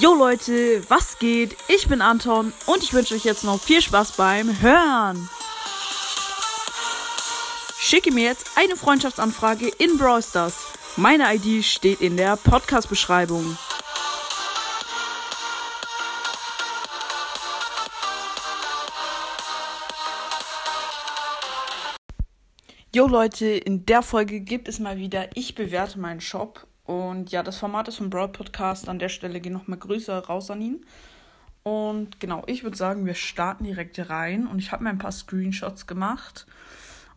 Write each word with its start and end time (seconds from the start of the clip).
Jo 0.00 0.12
Leute, 0.12 0.82
was 0.90 1.20
geht? 1.20 1.56
Ich 1.68 1.86
bin 1.86 2.02
Anton 2.02 2.52
und 2.66 2.82
ich 2.82 2.92
wünsche 2.94 3.14
euch 3.14 3.24
jetzt 3.24 3.44
noch 3.44 3.60
viel 3.60 3.80
Spaß 3.80 4.16
beim 4.16 4.60
Hören. 4.60 5.30
Schicke 7.78 8.12
mir 8.12 8.24
jetzt 8.24 8.58
eine 8.58 8.74
Freundschaftsanfrage 8.74 9.68
in 9.68 9.96
Brawl 9.96 10.20
Stars. 10.20 10.64
Meine 10.96 11.32
ID 11.32 11.64
steht 11.64 12.00
in 12.00 12.16
der 12.16 12.36
Podcast-Beschreibung. 12.36 13.56
Jo 22.92 23.06
Leute, 23.06 23.46
in 23.46 23.86
der 23.86 24.02
Folge 24.02 24.40
gibt 24.40 24.66
es 24.66 24.80
mal 24.80 24.96
wieder 24.96 25.28
Ich 25.36 25.54
bewerte 25.54 26.00
meinen 26.00 26.20
Shop. 26.20 26.66
Und 26.84 27.30
ja, 27.30 27.42
das 27.42 27.58
Format 27.58 27.88
ist 27.88 27.96
vom 27.96 28.10
Broad 28.10 28.32
Podcast. 28.32 28.88
An 28.88 28.98
der 28.98 29.08
Stelle 29.08 29.40
gehen 29.40 29.52
nochmal 29.52 29.78
Grüße 29.78 30.26
raus 30.26 30.50
an 30.50 30.60
ihn. 30.60 30.84
Und 31.62 32.20
genau, 32.20 32.42
ich 32.46 32.62
würde 32.62 32.76
sagen, 32.76 33.06
wir 33.06 33.14
starten 33.14 33.64
direkt 33.64 33.98
rein. 34.10 34.46
Und 34.46 34.58
ich 34.58 34.70
habe 34.70 34.84
mir 34.84 34.90
ein 34.90 34.98
paar 34.98 35.12
Screenshots 35.12 35.86
gemacht. 35.86 36.46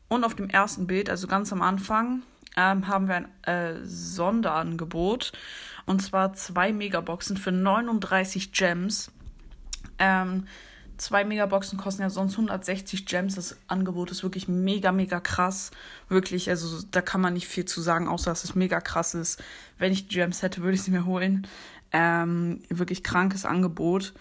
Und 0.07 0.23
auf 0.23 0.35
dem 0.35 0.49
ersten 0.49 0.87
Bild, 0.87 1.09
also 1.09 1.27
ganz 1.27 1.51
am 1.51 1.61
Anfang, 1.61 2.23
ähm, 2.55 2.87
haben 2.87 3.09
wir 3.09 3.15
ein 3.15 3.43
äh, 3.43 3.83
Sonderangebot. 3.83 5.33
Und 5.85 6.01
zwar 6.01 6.33
zwei 6.33 6.71
Megaboxen 6.71 7.35
für 7.35 7.51
39 7.51 8.53
Gems. 8.53 9.11
Ähm, 9.99 10.47
zwei 10.97 11.23
Megaboxen 11.23 11.77
kosten 11.77 12.01
ja 12.01 12.09
sonst 12.09 12.33
160 12.33 13.05
Gems. 13.05 13.35
Das 13.35 13.57
Angebot 13.67 14.11
ist 14.11 14.23
wirklich 14.23 14.47
mega, 14.47 14.91
mega 14.91 15.19
krass. 15.19 15.71
Wirklich, 16.09 16.49
also 16.49 16.83
da 16.91 17.01
kann 17.01 17.21
man 17.21 17.33
nicht 17.33 17.47
viel 17.47 17.65
zu 17.65 17.81
sagen, 17.81 18.07
außer 18.07 18.31
dass 18.31 18.43
es 18.43 18.55
mega 18.55 18.81
krass 18.81 19.13
ist. 19.13 19.41
Wenn 19.77 19.91
ich 19.91 20.09
Gems 20.09 20.41
hätte, 20.41 20.61
würde 20.61 20.75
ich 20.75 20.83
sie 20.83 20.91
mir 20.91 21.05
holen. 21.05 21.47
Ähm, 21.91 22.61
wirklich 22.69 23.03
krankes 23.03 23.45
Angebot. 23.45 24.13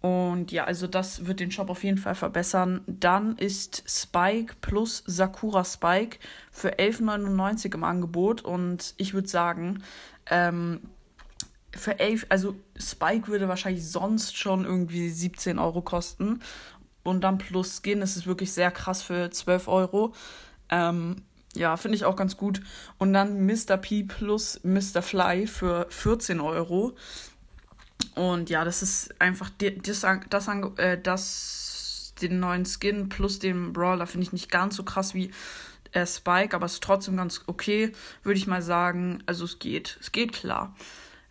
Und 0.00 0.52
ja, 0.52 0.64
also 0.64 0.86
das 0.86 1.26
wird 1.26 1.40
den 1.40 1.50
Shop 1.50 1.70
auf 1.70 1.82
jeden 1.82 1.98
Fall 1.98 2.14
verbessern. 2.14 2.82
Dann 2.86 3.36
ist 3.38 3.82
Spike 3.86 4.54
plus 4.60 5.02
Sakura 5.06 5.64
Spike 5.64 6.18
für 6.50 6.78
11,99 6.78 7.74
im 7.74 7.84
Angebot. 7.84 8.42
Und 8.42 8.94
ich 8.98 9.14
würde 9.14 9.28
sagen, 9.28 9.82
ähm, 10.30 10.80
für 11.76 11.98
11, 11.98 12.26
also 12.28 12.56
Spike 12.78 13.28
würde 13.28 13.48
wahrscheinlich 13.48 13.86
sonst 13.86 14.36
schon 14.36 14.64
irgendwie 14.64 15.10
17 15.10 15.58
Euro 15.58 15.82
kosten. 15.82 16.40
Und 17.02 17.22
dann 17.22 17.38
plus 17.38 17.80
Skin 17.82 18.02
ist 18.02 18.16
es 18.16 18.26
wirklich 18.26 18.52
sehr 18.52 18.70
krass 18.70 19.02
für 19.02 19.30
12 19.30 19.68
Euro. 19.68 20.12
Ähm, 20.70 21.22
ja, 21.54 21.76
finde 21.76 21.96
ich 21.96 22.04
auch 22.04 22.16
ganz 22.16 22.36
gut. 22.36 22.60
Und 22.98 23.12
dann 23.12 23.46
Mr. 23.46 23.76
P 23.76 24.02
plus 24.02 24.60
Mr. 24.64 25.02
Fly 25.02 25.46
für 25.46 25.86
14 25.88 26.40
Euro. 26.40 26.96
Und 28.14 28.50
ja, 28.50 28.64
das 28.64 28.82
ist 28.82 29.20
einfach 29.20 29.50
das, 29.58 30.04
das, 30.30 30.48
äh, 30.76 30.98
das 31.00 32.14
den 32.20 32.40
neuen 32.40 32.64
Skin 32.64 33.08
plus 33.08 33.38
den 33.38 33.72
Brawler 33.72 34.06
finde 34.06 34.26
ich 34.26 34.32
nicht 34.32 34.50
ganz 34.50 34.76
so 34.76 34.84
krass 34.84 35.14
wie 35.14 35.30
äh, 35.92 36.06
Spike, 36.06 36.54
aber 36.56 36.66
es 36.66 36.74
ist 36.74 36.82
trotzdem 36.82 37.16
ganz 37.16 37.42
okay, 37.46 37.92
würde 38.22 38.38
ich 38.38 38.46
mal 38.46 38.62
sagen. 38.62 39.22
Also 39.26 39.44
es 39.44 39.58
geht, 39.58 39.98
es 40.00 40.12
geht 40.12 40.32
klar. 40.32 40.74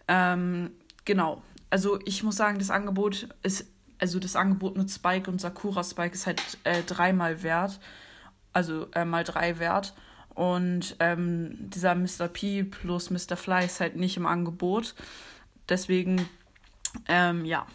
Ähm, 0.07 0.71
genau. 1.03 1.41
Also 1.69 1.99
ich 2.05 2.23
muss 2.23 2.35
sagen, 2.35 2.59
das 2.59 2.69
Angebot 2.69 3.27
ist, 3.43 3.67
also 3.99 4.19
das 4.19 4.35
Angebot 4.35 4.77
mit 4.77 4.89
Spike 4.91 5.29
und 5.29 5.41
Sakura 5.41 5.83
Spike 5.83 6.13
ist 6.13 6.27
halt 6.27 6.41
äh, 6.63 6.83
dreimal 6.83 7.43
wert. 7.43 7.79
Also 8.53 8.87
äh, 8.93 9.05
mal 9.05 9.23
drei 9.23 9.59
wert. 9.59 9.93
Und 10.35 10.97
ähm, 10.99 11.55
dieser 11.69 11.95
Mr. 11.95 12.27
P 12.27 12.63
plus 12.63 13.09
Mr. 13.09 13.37
Fly 13.37 13.65
ist 13.65 13.79
halt 13.79 13.95
nicht 13.95 14.17
im 14.17 14.25
Angebot. 14.25 14.95
Deswegen, 15.69 16.27
ähm, 17.07 17.45
ja. 17.45 17.65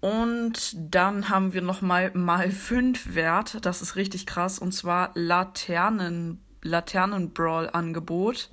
Und 0.00 0.76
dann 0.76 1.30
haben 1.30 1.52
wir 1.52 1.62
nochmal 1.62 2.10
mal 2.14 2.50
5 2.50 3.14
Wert. 3.14 3.64
Das 3.64 3.82
ist 3.82 3.96
richtig 3.96 4.26
krass. 4.26 4.58
Und 4.58 4.72
zwar 4.72 5.12
Laternen, 5.14 6.40
Laternen-Brawl-Angebot. 6.62 8.50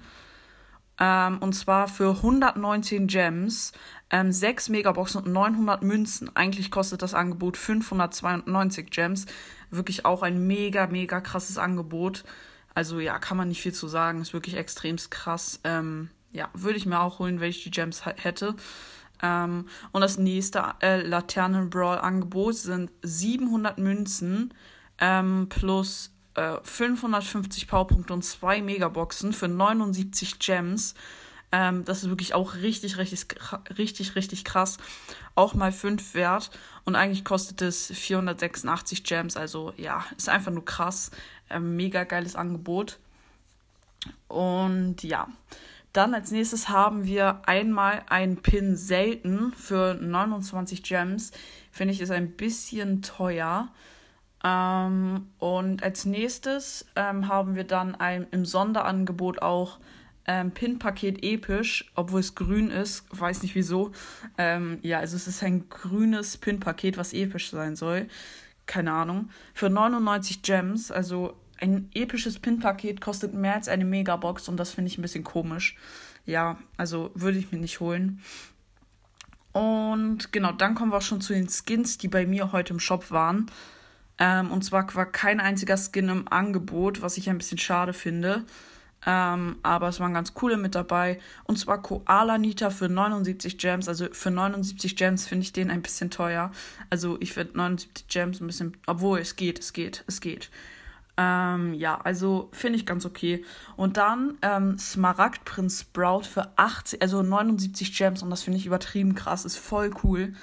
Ähm, 1.03 1.39
und 1.39 1.51
zwar 1.51 1.89
für 1.89 2.11
119 2.11 3.07
Gems, 3.07 3.73
ähm, 4.09 4.31
6 4.31 4.69
Megaboxen 4.69 5.21
und 5.21 5.33
900 5.33 5.83
Münzen. 5.83 6.33
Eigentlich 6.33 6.71
kostet 6.71 7.01
das 7.01 7.13
Angebot 7.13 7.57
592 7.57 8.89
Gems. 8.89 9.25
Wirklich 9.69 10.05
auch 10.05 10.23
ein 10.23 10.47
mega, 10.47 10.87
mega 10.87 11.19
krasses 11.19 11.57
Angebot. 11.57 12.23
Also 12.73 13.01
ja, 13.01 13.19
kann 13.19 13.35
man 13.35 13.49
nicht 13.49 13.61
viel 13.61 13.73
zu 13.73 13.89
sagen. 13.89 14.21
Ist 14.21 14.31
wirklich 14.33 14.55
extremst 14.55 15.11
krass. 15.11 15.59
Ähm, 15.65 16.09
ja, 16.31 16.49
würde 16.53 16.77
ich 16.77 16.85
mir 16.85 17.01
auch 17.01 17.19
holen, 17.19 17.41
wenn 17.41 17.49
ich 17.49 17.63
die 17.63 17.71
Gems 17.71 18.05
hätte. 18.05 18.55
Ähm, 19.21 19.67
und 19.91 19.99
das 20.01 20.17
nächste 20.17 20.63
äh, 20.81 21.01
Laternen-Brawl-Angebot 21.01 22.55
sind 22.55 22.91
700 23.01 23.77
Münzen 23.77 24.53
ähm, 24.99 25.47
plus 25.49 26.12
550 26.35 27.63
äh, 27.63 27.65
Powerpunkte 27.67 28.13
und 28.13 28.23
2 28.23 28.61
Megaboxen 28.61 29.33
für 29.33 29.47
79 29.47 30.39
Gems. 30.39 30.95
Ähm, 31.51 31.85
das 31.85 32.03
ist 32.03 32.09
wirklich 32.09 32.33
auch 32.33 32.55
richtig, 32.55 32.97
richtig, 32.97 33.27
richtig, 33.77 34.15
richtig 34.15 34.43
krass. 34.43 34.77
Auch 35.35 35.53
mal 35.53 35.71
5 35.71 36.15
wert. 36.15 36.49
Und 36.83 36.95
eigentlich 36.95 37.23
kostet 37.23 37.61
es 37.61 37.87
486 37.87 39.03
Gems. 39.03 39.37
Also 39.37 39.73
ja, 39.77 40.03
ist 40.17 40.29
einfach 40.29 40.51
nur 40.51 40.65
krass. 40.65 41.11
Ähm, 41.49 41.75
mega 41.75 42.03
geiles 42.05 42.35
Angebot. 42.35 42.97
Und 44.27 45.03
ja. 45.03 45.27
Dann 45.93 46.15
als 46.15 46.31
nächstes 46.31 46.69
haben 46.69 47.05
wir 47.05 47.47
einmal 47.47 48.01
ein 48.09 48.37
Pin 48.37 48.75
selten 48.75 49.53
für 49.53 49.93
29 49.93 50.81
Gems. 50.81 51.31
Finde 51.71 51.93
ich 51.93 52.01
ist 52.01 52.09
ein 52.09 52.31
bisschen 52.31 53.03
teuer. 53.03 53.69
Ähm, 54.43 55.27
und 55.39 55.83
als 55.83 56.05
nächstes 56.05 56.85
ähm, 56.95 57.27
haben 57.27 57.55
wir 57.55 57.63
dann 57.63 57.95
ein, 57.95 58.27
im 58.31 58.45
Sonderangebot 58.45 59.41
auch 59.41 59.79
ähm, 60.25 60.51
Pin-Paket 60.51 61.23
episch, 61.23 61.91
obwohl 61.95 62.19
es 62.19 62.35
grün 62.35 62.69
ist, 62.69 63.05
weiß 63.17 63.41
nicht 63.43 63.55
wieso. 63.55 63.91
Ähm, 64.37 64.79
ja, 64.81 64.99
also 64.99 65.15
es 65.15 65.27
ist 65.27 65.43
ein 65.43 65.69
grünes 65.69 66.37
Pin-Paket, 66.37 66.97
was 66.97 67.13
episch 67.13 67.51
sein 67.51 67.75
soll. 67.75 68.07
Keine 68.65 68.93
Ahnung. 68.93 69.29
Für 69.53 69.69
99 69.69 70.41
Gems, 70.41 70.91
also 70.91 71.35
ein 71.59 71.89
episches 71.93 72.39
Pin-Paket 72.39 73.01
kostet 73.01 73.33
mehr 73.33 73.55
als 73.55 73.67
eine 73.67 73.85
Megabox 73.85 74.49
und 74.49 74.57
das 74.57 74.71
finde 74.71 74.89
ich 74.89 74.97
ein 74.97 75.01
bisschen 75.01 75.23
komisch. 75.23 75.77
Ja, 76.25 76.57
also 76.77 77.11
würde 77.15 77.37
ich 77.37 77.51
mir 77.51 77.59
nicht 77.59 77.79
holen. 77.79 78.21
Und 79.51 80.31
genau, 80.31 80.51
dann 80.51 80.73
kommen 80.73 80.91
wir 80.91 80.97
auch 80.97 81.03
schon 81.03 81.21
zu 81.21 81.33
den 81.33 81.47
Skins, 81.49 81.97
die 81.97 82.07
bei 82.07 82.25
mir 82.25 82.51
heute 82.51 82.73
im 82.73 82.79
Shop 82.79 83.11
waren. 83.11 83.51
Ähm, 84.23 84.51
und 84.51 84.63
zwar 84.63 84.95
war 84.95 85.05
kein 85.05 85.41
einziger 85.41 85.75
Skin 85.75 86.07
im 86.07 86.29
Angebot, 86.29 87.01
was 87.01 87.17
ich 87.17 87.29
ein 87.29 87.39
bisschen 87.39 87.57
schade 87.57 87.91
finde. 87.91 88.45
Ähm, 89.05 89.57
aber 89.63 89.89
es 89.89 89.99
waren 89.99 90.13
ganz 90.13 90.33
coole 90.33 90.55
mit 90.55 90.75
dabei. 90.75 91.19
Und 91.43 91.59
zwar 91.59 91.81
Koala 91.81 92.37
Nita 92.37 92.69
für 92.69 92.87
79 92.87 93.57
Gems. 93.57 93.89
Also 93.89 94.07
für 94.13 94.31
79 94.31 94.95
Gems 94.95 95.27
finde 95.27 95.43
ich 95.43 95.51
den 95.51 95.69
ein 95.69 95.81
bisschen 95.81 96.09
teuer. 96.09 96.51
Also 96.89 97.17
ich 97.19 97.33
finde 97.33 97.57
79 97.57 98.07
Gems 98.07 98.39
ein 98.39 98.47
bisschen. 98.47 98.77
Obwohl, 98.87 99.19
es 99.19 99.35
geht, 99.35 99.59
es 99.59 99.73
geht, 99.73 100.05
es 100.07 100.21
geht. 100.21 100.49
Ähm, 101.17 101.73
ja, 101.73 101.99
also 101.99 102.47
finde 102.53 102.77
ich 102.79 102.85
ganz 102.85 103.05
okay. 103.05 103.43
Und 103.75 103.97
dann 103.97 104.37
ähm, 104.41 104.79
Smaragd 104.79 105.43
Prinz 105.43 105.81
Sprout 105.81 106.23
für 106.23 106.49
80, 106.55 107.01
also 107.01 107.23
79 107.23 107.97
Gems. 107.97 108.23
Und 108.23 108.29
das 108.29 108.43
finde 108.43 108.57
ich 108.57 108.65
übertrieben 108.65 109.15
krass. 109.15 109.43
Ist 109.43 109.57
voll 109.57 109.91
cool. 110.05 110.33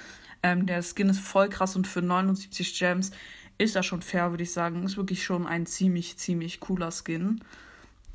Ähm, 0.43 0.67
der 0.67 0.83
Skin 0.83 1.09
ist 1.09 1.19
voll 1.19 1.49
krass 1.49 1.75
und 1.75 1.87
für 1.87 2.03
79 2.03 2.77
Gems 2.77 3.09
ist 3.57 3.75
das 3.75 3.85
schon 3.85 4.01
fair, 4.01 4.31
würde 4.31 4.43
ich 4.43 4.51
sagen. 4.51 4.83
Ist 4.83 4.97
wirklich 4.97 5.23
schon 5.23 5.47
ein 5.47 5.65
ziemlich, 5.65 6.17
ziemlich 6.17 6.59
cooler 6.59 6.91
Skin. 6.91 7.41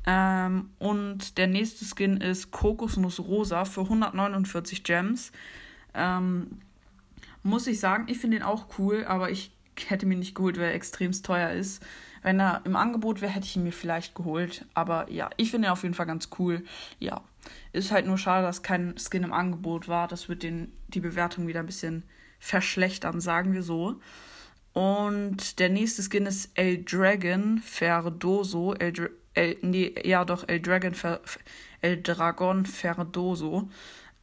Ähm, 0.05 0.69
und 0.79 1.37
der 1.37 1.47
nächste 1.47 1.85
Skin 1.85 2.17
ist 2.17 2.51
Kokosnuss 2.51 3.19
Rosa 3.19 3.65
für 3.65 3.81
149 3.81 4.83
Gems. 4.83 5.31
Ähm, 5.93 6.59
muss 7.43 7.67
ich 7.67 7.79
sagen, 7.79 8.05
ich 8.07 8.17
finde 8.17 8.37
den 8.37 8.43
auch 8.43 8.67
cool, 8.79 9.05
aber 9.05 9.31
ich 9.31 9.51
hätte 9.87 10.05
mir 10.05 10.17
nicht 10.17 10.35
geholt, 10.35 10.57
weil 10.57 10.65
er 10.65 10.73
extremst 10.73 11.25
teuer 11.25 11.51
ist. 11.51 11.83
Wenn 12.23 12.39
er 12.39 12.61
im 12.65 12.75
Angebot 12.75 13.21
wäre, 13.21 13.31
hätte 13.31 13.45
ich 13.45 13.55
ihn 13.55 13.63
mir 13.63 13.71
vielleicht 13.71 14.15
geholt. 14.15 14.65
Aber 14.73 15.09
ja, 15.11 15.29
ich 15.37 15.51
finde 15.51 15.67
ihn 15.67 15.71
auf 15.71 15.83
jeden 15.83 15.93
Fall 15.93 16.07
ganz 16.07 16.29
cool. 16.39 16.63
Ja, 16.99 17.21
ist 17.73 17.91
halt 17.91 18.05
nur 18.05 18.17
schade, 18.17 18.45
dass 18.45 18.63
kein 18.63 18.95
Skin 18.97 19.23
im 19.23 19.33
Angebot 19.33 19.87
war. 19.87 20.07
Das 20.07 20.29
wird 20.29 20.43
den, 20.43 20.71
die 20.87 20.99
Bewertung 20.99 21.47
wieder 21.47 21.59
ein 21.59 21.65
bisschen 21.65 22.03
verschlechtern, 22.39 23.21
sagen 23.21 23.53
wir 23.53 23.63
so. 23.63 23.99
Und 24.77 25.57
der 25.57 25.69
nächste 25.69 26.03
Skin 26.03 26.27
ist 26.27 26.51
El 26.53 26.83
Dragon 26.83 27.57
Ferdoso. 27.65 28.75
El, 28.75 28.93
Dra 28.93 29.07
El, 29.33 29.57
nee, 29.63 29.95
ja 30.03 30.23
doch, 30.23 30.47
El 30.47 30.61
Dragon, 30.61 30.93
Fer 30.93 31.19
El 31.81 32.03
Dragon 32.03 32.63
Ferdoso. 32.63 33.71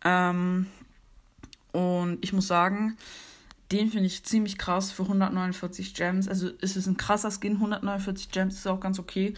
Ähm, 0.04 0.66
und 1.72 2.18
ich 2.20 2.32
muss 2.32 2.46
sagen, 2.46 2.96
den 3.72 3.90
finde 3.90 4.06
ich 4.06 4.22
ziemlich 4.22 4.56
krass 4.56 4.92
für 4.92 5.02
149 5.02 5.92
Gems. 5.92 6.28
Also 6.28 6.50
es 6.60 6.76
ist 6.76 6.86
ein 6.86 6.96
krasser 6.96 7.32
Skin, 7.32 7.54
149 7.54 8.30
Gems 8.30 8.54
ist 8.54 8.68
auch 8.68 8.78
ganz 8.78 9.00
okay 9.00 9.34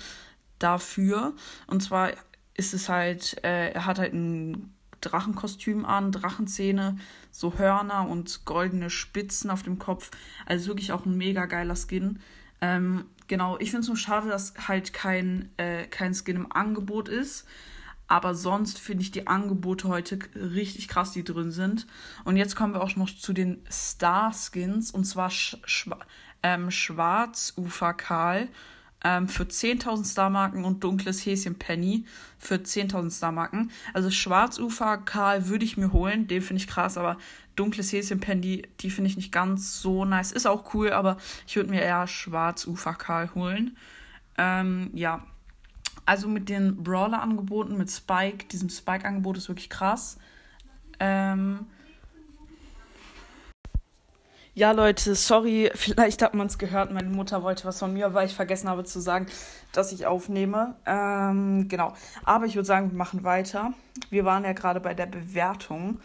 dafür. 0.59 1.33
Und 1.67 1.83
zwar 1.83 2.11
ist 2.53 2.75
es 2.75 2.91
halt, 2.91 3.43
äh, 3.43 3.71
er 3.71 3.87
hat 3.87 3.99
halt 3.99 4.13
einen 4.13 4.76
Drachenkostüm 5.11 5.85
an, 5.85 6.13
Drachenzähne, 6.13 6.99
so 7.31 7.59
Hörner 7.59 8.09
und 8.09 8.45
goldene 8.45 8.91
Spitzen 8.91 9.51
auf 9.51 9.63
dem 9.63 9.79
Kopf. 9.79 10.11
Also 10.47 10.69
wirklich 10.69 10.93
auch 10.93 11.07
ein 11.07 11.17
mega 11.17 11.47
geiler 11.47 11.77
Skin. 11.77 12.21
Ähm, 12.61 13.05
genau, 13.27 13.59
ich 13.59 13.71
finde 13.71 13.83
es 13.83 13.89
nur 13.89 13.97
schade, 13.97 14.29
dass 14.29 14.55
halt 14.69 14.93
kein, 14.93 15.51
äh, 15.57 15.87
kein 15.87 16.15
Skin 16.15 16.37
im 16.37 16.53
Angebot 16.53 17.09
ist. 17.09 17.47
Aber 18.09 18.35
sonst 18.35 18.79
finde 18.79 19.03
ich 19.03 19.11
die 19.11 19.27
Angebote 19.27 19.89
heute 19.89 20.19
richtig 20.35 20.87
krass, 20.89 21.13
die 21.13 21.25
drin 21.25 21.51
sind. 21.51 21.87
Und 22.25 22.37
jetzt 22.37 22.55
kommen 22.55 22.73
wir 22.73 22.81
auch 22.81 22.95
noch 22.95 23.11
zu 23.11 23.33
den 23.33 23.65
Star-Skins. 23.71 24.93
Und 24.93 25.05
zwar 25.05 25.31
Sch 25.31 25.57
Sch 25.67 25.91
ähm, 26.43 26.71
Schwarzufer-Karl 26.71 28.49
ähm, 29.07 29.29
für 29.29 29.45
10.000 29.45 30.05
Star-Marken 30.05 30.65
und 30.65 30.83
dunkles 30.83 31.25
Häschen 31.25 31.55
Penny 31.55 32.05
für 32.39 32.57
10.000 32.57 33.11
Star-Marken. 33.11 33.71
Also 33.95 34.11
Schwarzufer 34.11 34.99
Karl 34.99 35.47
würde 35.47 35.65
ich 35.65 35.77
mir 35.77 35.93
holen, 35.93 36.27
den 36.27 36.43
finde 36.43 36.61
ich 36.61 36.67
krass, 36.67 36.99
aber 36.99 37.17
dunkles 37.55 37.93
Häschen 37.93 38.19
Penny, 38.19 38.63
die 38.81 38.91
finde 38.91 39.09
ich 39.09 39.17
nicht 39.17 39.31
ganz 39.31 39.81
so 39.81 40.05
nice. 40.05 40.33
Ist 40.33 40.47
auch 40.47 40.75
cool, 40.75 40.91
aber 40.91 41.19
ich 41.47 41.55
würde 41.55 41.71
mir 41.71 41.83
eher 41.83 42.09
Schwarzufer 42.09 42.95
Karl 42.95 43.33
holen. 43.37 43.77
Ähm, 44.39 44.91
ja, 44.93 45.25
also 46.05 46.27
mit 46.27 46.49
den 46.49 46.83
Brawler-Angeboten, 46.83 47.77
mit 47.77 47.93
Spike, 47.93 48.47
diesem 48.47 48.71
Spike-Angebot 48.71 49.37
ist 49.37 49.49
wirklich 49.49 49.71
krass. 49.71 50.19
Ähm, 50.99 51.67
ja, 54.57 54.73
Leute, 54.73 55.15
sorry, 55.15 55.71
vielleicht 55.75 56.23
hat 56.23 56.33
man 56.33 56.47
es 56.47 56.57
gehört. 56.57 56.91
Meine 56.91 57.11
Mutter 57.11 57.43
wollte 57.43 57.67
was 57.67 57.79
von 57.79 57.93
mir, 57.93 58.15
weil 58.15 58.27
ich 58.27 58.35
vergessen 58.35 58.71
habe 58.71 58.85
zu 58.85 59.01
sagen, 59.01 59.27
dass 59.73 59.93
ich 59.93 60.07
aufnehme. 60.07 60.75
Ähm, 60.87 61.69
genau. 61.69 61.93
Aber 62.25 62.47
ich 62.47 62.55
würde 62.55 62.65
sagen, 62.65 62.91
wir 62.91 62.97
machen 62.97 63.23
weiter. 63.23 63.75
Wir 64.09 64.25
waren 64.25 64.45
ja 64.45 64.55
gerade 64.55 64.81
bei 64.81 64.95
der 64.95 65.05
Bewertung. 65.05 66.01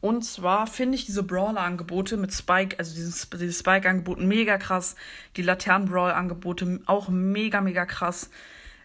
Und 0.00 0.24
zwar 0.24 0.66
finde 0.66 0.96
ich 0.96 1.04
diese 1.04 1.22
Brawler-Angebote 1.22 2.16
mit 2.16 2.32
Spike, 2.32 2.78
also 2.78 2.94
dieses, 2.94 3.28
dieses 3.28 3.58
Spike-Angebot 3.58 4.20
mega 4.20 4.56
krass. 4.56 4.96
Die 5.36 5.42
Laternen-Brawl-Angebote 5.42 6.80
auch 6.86 7.10
mega, 7.10 7.60
mega 7.60 7.84
krass. 7.84 8.30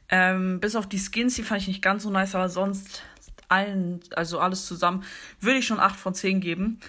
Ähm, 0.09 0.59
bis 0.59 0.75
auf 0.75 0.85
die 0.85 0.99
Skins, 0.99 1.35
die 1.35 1.43
fand 1.43 1.61
ich 1.61 1.69
nicht 1.69 1.81
ganz 1.81 2.03
so 2.03 2.09
nice, 2.09 2.35
aber 2.35 2.49
sonst 2.49 3.03
allen, 3.47 4.01
also 4.17 4.39
alles 4.39 4.65
zusammen, 4.65 5.05
würde 5.39 5.59
ich 5.59 5.65
schon 5.65 5.79
8 5.79 5.95
von 5.95 6.13
10 6.13 6.41
geben. 6.41 6.81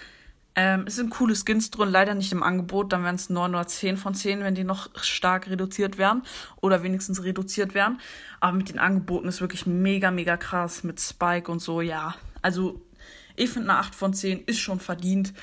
Ähm, 0.55 0.85
es 0.87 0.95
sind 0.95 1.09
coole 1.11 1.35
Skins 1.35 1.71
drin, 1.71 1.89
leider 1.89 2.15
nicht 2.15 2.31
im 2.31 2.43
Angebot. 2.43 2.91
Dann 2.91 3.03
wären 3.03 3.15
es 3.15 3.29
9 3.29 3.53
oder 3.53 3.67
10 3.67 3.97
von 3.97 4.13
10, 4.13 4.41
wenn 4.43 4.55
die 4.55 4.63
noch 4.63 4.89
stark 5.01 5.49
reduziert 5.49 5.97
wären. 5.97 6.23
Oder 6.61 6.83
wenigstens 6.83 7.23
reduziert 7.23 7.73
wären. 7.73 7.99
Aber 8.39 8.53
mit 8.53 8.69
den 8.69 8.79
Angeboten 8.79 9.27
ist 9.27 9.41
wirklich 9.41 9.65
mega, 9.65 10.11
mega 10.11 10.37
krass. 10.37 10.83
Mit 10.83 10.99
Spike 10.99 11.51
und 11.51 11.59
so, 11.59 11.81
ja. 11.81 12.15
Also, 12.41 12.81
ich 13.35 13.49
finde 13.49 13.69
eine 13.69 13.79
8 13.79 13.95
von 13.95 14.13
10 14.13 14.43
ist 14.45 14.59
schon 14.59 14.79
verdient. 14.79 15.33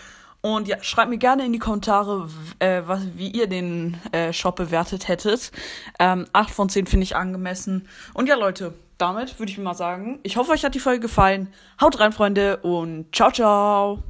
Und 0.43 0.69
ja, 0.69 0.81
schreibt 0.83 1.11
mir 1.11 1.19
gerne 1.19 1.45
in 1.45 1.53
die 1.53 1.59
Kommentare, 1.59 2.29
äh, 2.61 2.83
was, 2.87 3.03
wie 3.17 3.31
ihr 3.31 3.49
den 3.49 3.97
äh, 4.13 4.33
Shop 4.33 4.55
bewertet 4.55 5.09
hättet. 5.09 5.51
Ähm, 5.99 6.27
8 6.33 6.51
von 6.51 6.69
10 6.69 6.87
finde 6.87 7.05
ich 7.05 7.17
angemessen. 7.17 7.89
Und 8.15 8.29
ja, 8.29 8.37
Leute, 8.37 8.75
damit 8.99 9.39
würde 9.39 9.51
ich 9.51 9.59
mal 9.59 9.75
sagen, 9.75 10.21
ich 10.23 10.37
hoffe, 10.37 10.53
euch 10.53 10.65
hat 10.65 10.75
die 10.75 10.81
Folge 10.81 11.01
gefallen. 11.01 11.53
Haut 11.81 11.99
rein, 11.99 12.13
Freunde, 12.13 12.59
und 12.59 13.15
ciao, 13.15 13.33
ciao. 13.33 14.03